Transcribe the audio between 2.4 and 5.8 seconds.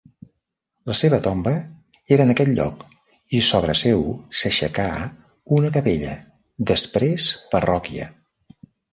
lloc i sobre seu s'aixecà una